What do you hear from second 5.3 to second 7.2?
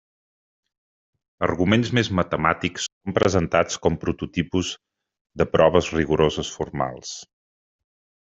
de proves rigoroses formals.